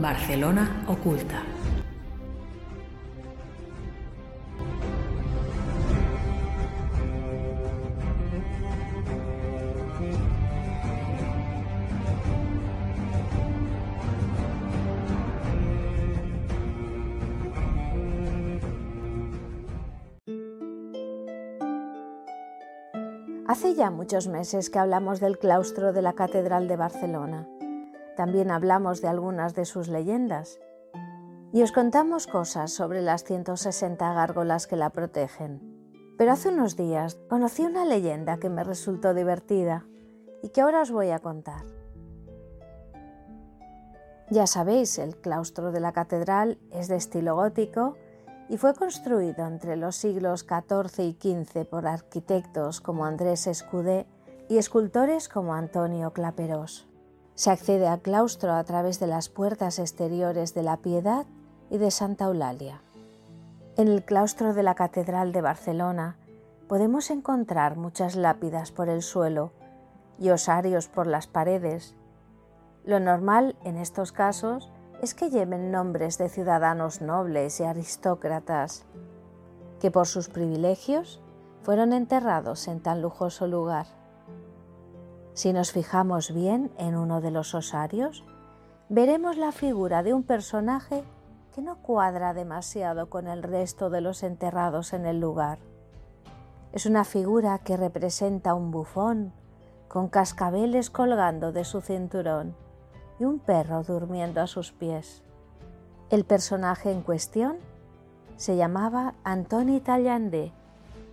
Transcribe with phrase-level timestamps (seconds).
[0.00, 1.42] Barcelona Oculta.
[23.48, 27.48] Hace ya muchos meses que hablamos del claustro de la Catedral de Barcelona.
[28.18, 30.58] También hablamos de algunas de sus leyendas.
[31.52, 35.60] Y os contamos cosas sobre las 160 gárgolas que la protegen.
[36.18, 39.86] Pero hace unos días conocí una leyenda que me resultó divertida
[40.42, 41.62] y que ahora os voy a contar.
[44.30, 47.94] Ya sabéis, el claustro de la catedral es de estilo gótico
[48.48, 54.08] y fue construido entre los siglos XIV y XV por arquitectos como Andrés Escudé
[54.48, 56.87] y escultores como Antonio Claperós.
[57.38, 61.24] Se accede al claustro a través de las puertas exteriores de la Piedad
[61.70, 62.80] y de Santa Eulalia.
[63.76, 66.16] En el claustro de la Catedral de Barcelona
[66.66, 69.52] podemos encontrar muchas lápidas por el suelo
[70.18, 71.94] y osarios por las paredes.
[72.84, 74.68] Lo normal en estos casos
[75.00, 78.84] es que lleven nombres de ciudadanos nobles y aristócratas,
[79.78, 81.20] que por sus privilegios
[81.62, 83.97] fueron enterrados en tan lujoso lugar.
[85.38, 88.24] Si nos fijamos bien en uno de los osarios,
[88.88, 91.04] veremos la figura de un personaje
[91.54, 95.60] que no cuadra demasiado con el resto de los enterrados en el lugar.
[96.72, 99.32] Es una figura que representa un bufón
[99.86, 102.56] con cascabeles colgando de su cinturón
[103.20, 105.22] y un perro durmiendo a sus pies.
[106.10, 107.58] El personaje en cuestión
[108.34, 110.50] se llamaba Antoni Tallandé,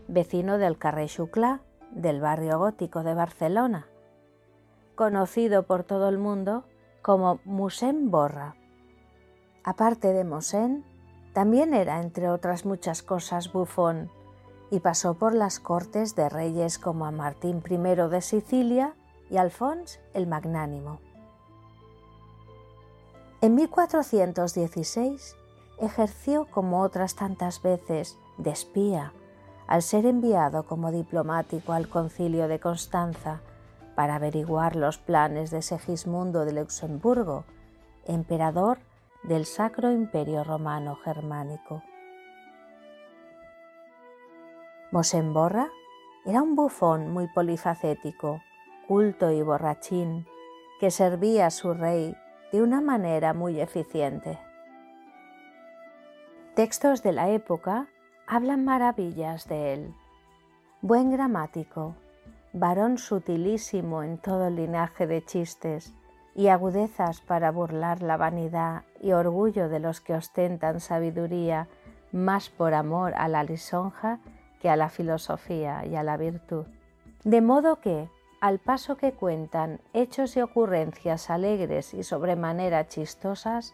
[0.08, 1.60] vecino del Carrer Xuclà,
[1.92, 3.86] del barrio gótico de Barcelona,
[4.96, 6.64] conocido por todo el mundo
[7.02, 8.56] como Musén Borra.
[9.64, 10.84] Aparte de Mosén,
[11.34, 14.10] también era, entre otras muchas cosas, bufón
[14.72, 18.96] y pasó por las cortes de reyes como a Martín I de Sicilia
[19.30, 21.00] y Alfons el Magnánimo.
[23.42, 25.36] En 1416
[25.80, 29.14] ejerció como otras tantas veces de espía
[29.68, 33.42] al ser enviado como diplomático al concilio de Constanza
[33.96, 37.46] para averiguar los planes de Segismundo de Luxemburgo,
[38.06, 38.80] emperador
[39.24, 41.82] del Sacro Imperio Romano Germánico.
[44.92, 45.70] Mosemborra
[46.26, 48.42] era un bufón muy polifacético,
[48.88, 50.26] culto y borrachín,
[50.80, 52.16] que servía a su rey
[52.52, 54.40] de una manera muy eficiente.
[56.56, 57.88] Textos de la época
[58.28, 59.94] hablan maravillas de él.
[60.82, 61.96] Buen gramático,
[62.56, 65.94] varón sutilísimo en todo linaje de chistes
[66.36, 71.68] y agudezas para burlar la vanidad y orgullo de los que ostentan sabiduría
[72.14, 74.20] más por amor a la lisonja
[74.62, 76.66] que a la filosofía y a la virtud.
[77.26, 83.74] De modo que, al paso que cuentan hechos y ocurrencias alegres y sobremanera chistosas,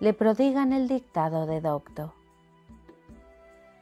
[0.00, 2.14] le prodigan el dictado de docto.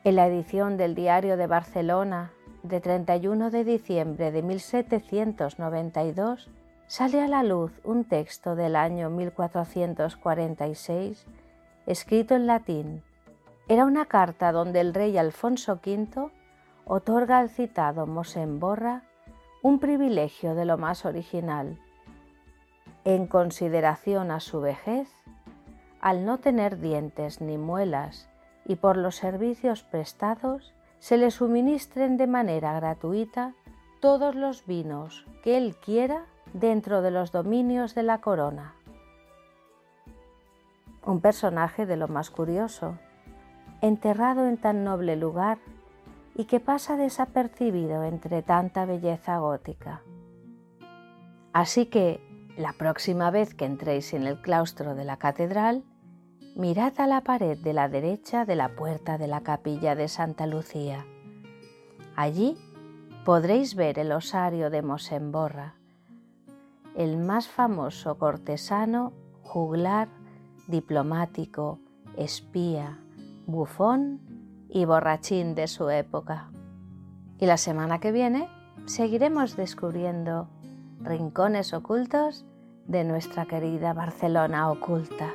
[0.04, 2.32] En la edición del Diario de Barcelona
[2.69, 6.49] de 31 de diciembre de 1792
[6.87, 11.27] sale a la luz un texto del año 1446
[11.87, 13.03] escrito en latín.
[13.69, 16.31] Era una carta donde el rey Alfonso V
[16.84, 19.03] otorga al citado Mosén Borra
[19.62, 21.78] un privilegio de lo más original.
[23.04, 25.09] En consideración a su vejez,
[26.00, 28.28] al no tener dientes ni muelas
[28.65, 30.72] y por los servicios prestados,
[31.06, 33.54] se le suministren de manera gratuita
[34.00, 38.74] todos los vinos que él quiera dentro de los dominios de la corona.
[41.04, 42.98] Un personaje de lo más curioso,
[43.82, 45.58] enterrado en tan noble lugar
[46.34, 50.02] y que pasa desapercibido entre tanta belleza gótica.
[51.52, 52.18] Así que,
[52.56, 55.84] la próxima vez que entréis en el claustro de la catedral,
[56.56, 60.47] mirad a la pared de la derecha de la puerta de la capilla de Santa
[60.47, 61.04] Lucía.
[62.16, 62.56] Allí
[63.26, 65.74] podréis ver el osario de Mosemborra,
[66.97, 69.12] el más famoso cortesano,
[69.42, 70.08] juglar,
[70.66, 71.78] diplomático,
[72.16, 72.98] espía,
[73.47, 74.22] bufón
[74.70, 76.50] y borrachín de su época.
[77.38, 78.48] Y la semana que viene
[78.86, 80.48] seguiremos descubriendo
[81.02, 82.47] rincones ocultos
[82.86, 85.34] de nuestra querida Barcelona oculta.